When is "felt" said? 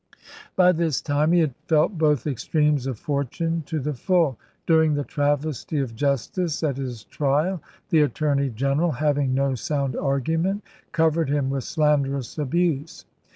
1.67-1.95